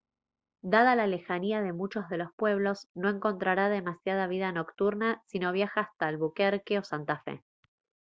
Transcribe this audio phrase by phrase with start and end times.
[0.63, 5.51] dada la lejanía de muchos de los pueblos no encontrará demasiada vida nocturna si no
[5.51, 7.43] viaja hasta albuquerque o santa fe